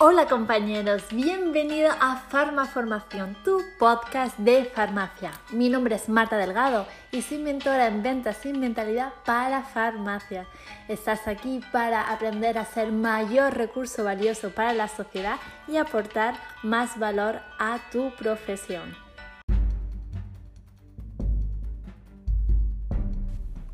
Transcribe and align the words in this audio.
Hola 0.00 0.28
compañeros, 0.28 1.02
bienvenido 1.10 1.90
a 1.90 2.18
Farmaformación, 2.28 3.36
tu 3.42 3.60
podcast 3.80 4.38
de 4.38 4.64
farmacia. 4.64 5.32
Mi 5.50 5.68
nombre 5.68 5.96
es 5.96 6.08
Marta 6.08 6.36
Delgado 6.36 6.86
y 7.10 7.20
soy 7.20 7.38
mentora 7.38 7.88
en 7.88 8.04
ventas 8.04 8.46
y 8.46 8.52
mentalidad 8.52 9.12
para 9.26 9.64
farmacia. 9.64 10.46
Estás 10.86 11.26
aquí 11.26 11.60
para 11.72 12.12
aprender 12.12 12.58
a 12.58 12.64
ser 12.64 12.92
mayor 12.92 13.54
recurso 13.54 14.04
valioso 14.04 14.50
para 14.50 14.72
la 14.72 14.86
sociedad 14.86 15.40
y 15.66 15.78
aportar 15.78 16.36
más 16.62 16.96
valor 16.96 17.40
a 17.58 17.80
tu 17.90 18.14
profesión. 18.14 18.94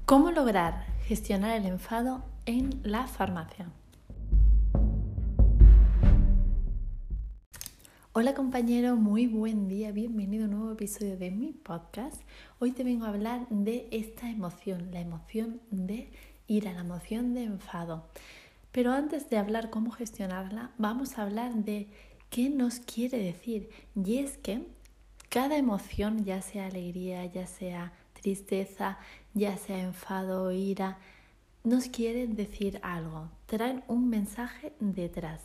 ¿Cómo 0.07 0.31
lograr 0.31 0.87
gestionar 1.07 1.51
el 1.51 1.67
enfado 1.67 2.25
en 2.47 2.81
la 2.83 3.07
farmacia? 3.07 3.67
Hola 8.17 8.33
compañero, 8.33 8.95
muy 8.95 9.27
buen 9.27 9.67
día, 9.67 9.91
bienvenido 9.91 10.45
a 10.45 10.47
un 10.47 10.55
nuevo 10.55 10.71
episodio 10.71 11.17
de 11.17 11.33
mi 11.33 11.51
podcast. 11.51 12.23
Hoy 12.61 12.71
te 12.71 12.85
vengo 12.85 13.07
a 13.07 13.09
hablar 13.09 13.49
de 13.51 13.89
esta 13.91 14.31
emoción, 14.31 14.93
la 14.93 15.01
emoción 15.01 15.61
de 15.73 16.13
ira, 16.47 16.73
la 16.75 16.83
emoción 16.83 17.35
de 17.35 17.43
enfado. 17.43 18.07
Pero 18.71 18.93
antes 18.93 19.29
de 19.31 19.37
hablar 19.37 19.69
cómo 19.69 19.91
gestionarla, 19.91 20.71
vamos 20.79 21.19
a 21.19 21.23
hablar 21.23 21.55
de 21.55 21.89
qué 22.31 22.51
nos 22.51 22.79
quiere 22.79 23.19
decir. 23.19 23.69
Y 23.97 24.19
es 24.19 24.39
que 24.39 24.65
cada 25.29 25.57
emoción, 25.57 26.25
ya 26.25 26.41
sea 26.41 26.67
alegría, 26.67 27.27
ya 27.27 27.49
sea 27.49 27.95
tristeza, 28.13 28.97
ya 29.33 29.57
sea 29.57 29.81
enfado 29.81 30.53
ira, 30.53 30.99
nos 31.65 31.89
quiere 31.89 32.29
decir 32.29 32.79
algo, 32.85 33.29
traen 33.47 33.83
un 33.89 34.09
mensaje 34.09 34.73
detrás. 34.79 35.41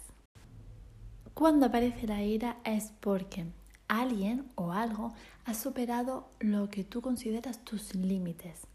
Cuando 1.39 1.67
aparece 1.67 2.05
la 2.05 2.21
ira 2.21 2.57
es 2.65 2.91
porque 2.99 3.45
alguien 3.87 4.51
o 4.55 4.73
algo 4.73 5.13
ha 5.45 5.53
superado 5.53 6.27
lo 6.41 6.69
que 6.69 6.83
tú 6.83 6.99
consideras 6.99 7.63
tus 7.63 7.95
límites. 7.95 8.67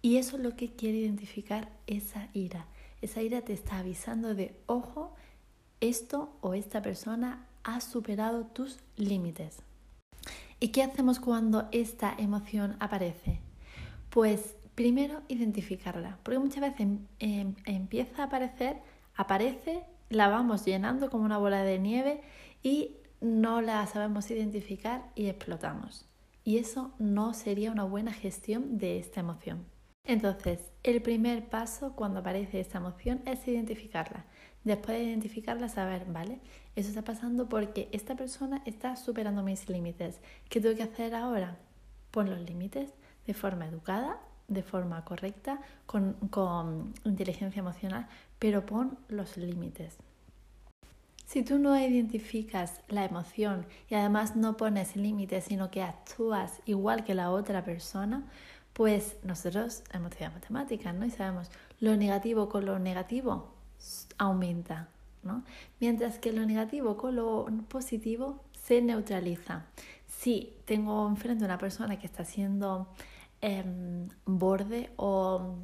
Y 0.00 0.16
eso 0.16 0.38
es 0.38 0.42
lo 0.42 0.56
que 0.56 0.72
quiere 0.72 0.96
identificar 0.96 1.68
esa 1.86 2.30
ira. 2.32 2.64
Esa 3.02 3.20
ira 3.20 3.42
te 3.42 3.52
está 3.52 3.80
avisando 3.80 4.34
de, 4.34 4.58
ojo, 4.64 5.14
esto 5.82 6.34
o 6.40 6.54
esta 6.54 6.80
persona 6.80 7.44
ha 7.64 7.82
superado 7.82 8.46
tus 8.46 8.78
límites. 8.96 9.58
¿Y 10.60 10.68
qué 10.68 10.82
hacemos 10.82 11.20
cuando 11.20 11.68
esta 11.70 12.14
emoción 12.16 12.78
aparece? 12.80 13.40
Pues 14.08 14.56
primero 14.74 15.20
identificarla, 15.28 16.18
porque 16.22 16.38
muchas 16.38 16.62
veces 16.62 16.80
em, 16.80 17.00
em, 17.18 17.54
empieza 17.66 18.22
a 18.22 18.24
aparecer, 18.24 18.78
aparece 19.16 19.84
la 20.08 20.28
vamos 20.28 20.64
llenando 20.64 21.10
como 21.10 21.24
una 21.24 21.38
bola 21.38 21.62
de 21.62 21.78
nieve 21.78 22.20
y 22.62 22.96
no 23.20 23.60
la 23.60 23.86
sabemos 23.86 24.30
identificar 24.30 25.10
y 25.14 25.26
explotamos. 25.26 26.06
Y 26.44 26.58
eso 26.58 26.92
no 26.98 27.34
sería 27.34 27.72
una 27.72 27.84
buena 27.84 28.12
gestión 28.12 28.78
de 28.78 28.98
esta 28.98 29.20
emoción. 29.20 29.66
Entonces, 30.04 30.60
el 30.82 31.02
primer 31.02 31.50
paso 31.50 31.92
cuando 31.94 32.20
aparece 32.20 32.60
esta 32.60 32.78
emoción 32.78 33.20
es 33.26 33.46
identificarla. 33.46 34.24
Después 34.64 34.96
de 34.96 35.04
identificarla, 35.04 35.68
saber, 35.68 36.06
¿vale? 36.06 36.40
Eso 36.76 36.88
está 36.88 37.02
pasando 37.02 37.48
porque 37.48 37.88
esta 37.92 38.16
persona 38.16 38.62
está 38.64 38.96
superando 38.96 39.42
mis 39.42 39.68
límites. 39.68 40.20
¿Qué 40.48 40.60
tengo 40.60 40.74
que 40.74 40.82
hacer 40.82 41.14
ahora? 41.14 41.58
Pon 42.10 42.30
los 42.30 42.40
límites 42.40 42.94
de 43.26 43.34
forma 43.34 43.66
educada, 43.66 44.18
de 44.48 44.62
forma 44.62 45.04
correcta, 45.04 45.60
con, 45.86 46.14
con 46.30 46.94
inteligencia 47.04 47.60
emocional, 47.60 48.08
pero 48.38 48.66
pon 48.66 48.98
los 49.08 49.36
límites. 49.36 49.96
Si 51.26 51.42
tú 51.42 51.58
no 51.58 51.78
identificas 51.78 52.80
la 52.88 53.04
emoción 53.04 53.66
y 53.90 53.94
además 53.94 54.34
no 54.34 54.56
pones 54.56 54.96
límites, 54.96 55.44
sino 55.44 55.70
que 55.70 55.82
actúas 55.82 56.62
igual 56.64 57.04
que 57.04 57.14
la 57.14 57.30
otra 57.30 57.62
persona, 57.64 58.24
pues 58.72 59.16
nosotros 59.24 59.82
hemos 59.92 60.10
estudiado 60.10 60.36
matemáticas, 60.36 60.94
¿no? 60.94 61.04
Y 61.04 61.10
sabemos, 61.10 61.50
lo 61.80 61.96
negativo 61.96 62.48
con 62.48 62.64
lo 62.64 62.78
negativo 62.78 63.52
aumenta, 64.16 64.88
¿no? 65.22 65.44
Mientras 65.80 66.18
que 66.18 66.32
lo 66.32 66.46
negativo 66.46 66.96
con 66.96 67.16
lo 67.16 67.46
positivo 67.68 68.42
se 68.52 68.80
neutraliza. 68.80 69.66
Si 70.06 70.54
tengo 70.64 71.06
enfrente 71.08 71.44
a 71.44 71.46
una 71.46 71.58
persona 71.58 71.98
que 71.98 72.06
está 72.06 72.24
siendo 72.24 72.88
em, 73.40 74.08
borde 74.24 74.90
o 74.96 75.56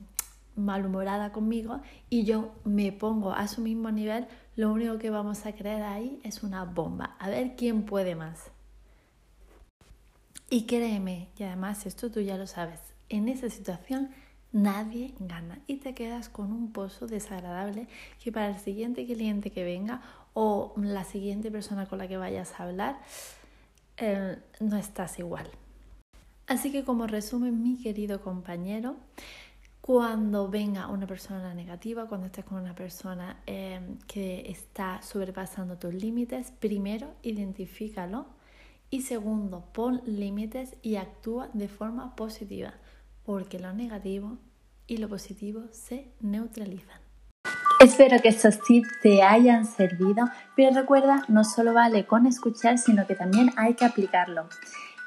malhumorada 0.56 1.32
conmigo 1.32 1.80
y 2.10 2.24
yo 2.24 2.54
me 2.64 2.92
pongo 2.92 3.32
a 3.32 3.48
su 3.48 3.60
mismo 3.60 3.90
nivel, 3.90 4.26
lo 4.56 4.72
único 4.72 4.98
que 4.98 5.10
vamos 5.10 5.46
a 5.46 5.52
crear 5.52 5.82
ahí 5.82 6.20
es 6.22 6.42
una 6.42 6.64
bomba. 6.64 7.16
A 7.18 7.28
ver 7.28 7.56
quién 7.56 7.84
puede 7.84 8.14
más. 8.14 8.50
Y 10.50 10.66
créeme, 10.66 11.30
y 11.38 11.42
además 11.42 11.86
esto 11.86 12.10
tú 12.10 12.20
ya 12.20 12.36
lo 12.36 12.46
sabes, 12.46 12.80
en 13.08 13.28
esa 13.28 13.50
situación 13.50 14.10
nadie 14.52 15.14
gana 15.18 15.58
y 15.66 15.78
te 15.78 15.94
quedas 15.94 16.28
con 16.28 16.52
un 16.52 16.72
pozo 16.72 17.08
desagradable 17.08 17.88
que 18.22 18.30
para 18.30 18.50
el 18.50 18.58
siguiente 18.58 19.04
cliente 19.04 19.50
que 19.50 19.64
venga 19.64 20.00
o 20.32 20.72
la 20.76 21.04
siguiente 21.04 21.50
persona 21.50 21.86
con 21.86 21.98
la 21.98 22.06
que 22.06 22.16
vayas 22.16 22.52
a 22.58 22.64
hablar, 22.64 23.00
eh, 23.96 24.38
no 24.60 24.76
estás 24.76 25.18
igual. 25.18 25.48
Así 26.54 26.70
que 26.70 26.84
como 26.84 27.08
resumen, 27.08 27.64
mi 27.64 27.76
querido 27.76 28.20
compañero, 28.20 28.94
cuando 29.80 30.48
venga 30.48 30.86
una 30.86 31.04
persona 31.04 31.52
negativa, 31.52 32.06
cuando 32.06 32.26
estés 32.28 32.44
con 32.44 32.62
una 32.62 32.76
persona 32.76 33.42
em, 33.44 33.98
que 34.06 34.48
está 34.48 35.02
sobrepasando 35.02 35.78
tus 35.78 35.92
límites, 35.92 36.52
primero 36.52 37.08
identifícalo 37.22 38.26
y 38.88 39.02
segundo, 39.02 39.64
pon 39.72 40.00
límites 40.06 40.76
y 40.80 40.94
actúa 40.94 41.50
de 41.54 41.66
forma 41.66 42.14
positiva, 42.14 42.74
porque 43.24 43.58
lo 43.58 43.72
negativo 43.72 44.38
y 44.86 44.98
lo 44.98 45.08
positivo 45.08 45.64
se 45.72 46.12
neutralizan. 46.20 47.00
Espero 47.80 48.22
que 48.22 48.28
estos 48.28 48.62
tips 48.62 49.00
te 49.02 49.24
hayan 49.24 49.66
servido, 49.66 50.26
pero 50.54 50.72
recuerda, 50.72 51.24
no 51.26 51.42
solo 51.42 51.74
vale 51.74 52.06
con 52.06 52.26
escuchar, 52.26 52.78
sino 52.78 53.08
que 53.08 53.16
también 53.16 53.50
hay 53.56 53.74
que 53.74 53.84
aplicarlo. 53.84 54.48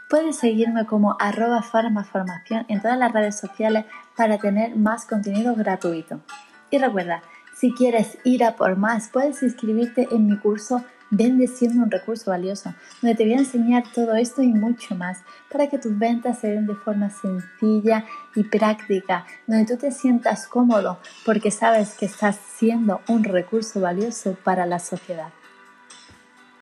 Puedes 0.10 0.38
seguirme 0.38 0.86
como 0.86 1.18
arroba 1.20 1.62
farmaformación 1.62 2.66
en 2.70 2.82
todas 2.82 2.98
las 2.98 3.12
redes 3.12 3.38
sociales 3.38 3.86
para 4.16 4.38
tener 4.38 4.76
más 4.76 5.06
contenido 5.06 5.56
gratuito. 5.56 6.22
Y 6.70 6.78
recuerda, 6.78 7.22
si 7.56 7.74
quieres 7.74 8.18
ir 8.24 8.44
a 8.44 8.56
por 8.56 8.78
más, 8.78 9.10
puedes 9.10 9.44
inscribirte 9.44 10.08
en 10.12 10.28
mi 10.28 10.38
curso 10.38 10.84
Vende 11.10 11.48
siendo 11.48 11.84
un 11.84 11.92
recurso 11.92 12.32
valioso, 12.32 12.74
donde 13.02 13.16
te 13.16 13.24
voy 13.24 13.34
a 13.36 13.38
enseñar 13.38 13.84
todo 13.94 14.16
esto 14.16 14.42
y 14.42 14.48
mucho 14.48 14.94
más 14.94 15.20
para 15.50 15.68
que 15.68 15.78
tus 15.78 15.98
ventas 15.98 16.40
se 16.40 16.50
den 16.50 16.68
de 16.68 16.76
forma 16.76 17.10
sencilla 17.10 18.04
y 18.36 18.44
práctica, 18.44 19.26
donde 19.46 19.66
tú 19.66 19.80
te 19.80 19.92
sientas 19.92 20.48
cómodo 20.48 21.00
porque 21.26 21.50
sabes 21.50 21.94
que 21.94 22.08
estás 22.08 22.38
siendo 22.58 23.00
un 23.08 23.24
recurso 23.24 23.80
valioso 23.80 24.36
para 24.44 24.66
la 24.66 24.80
sociedad. 24.80 25.30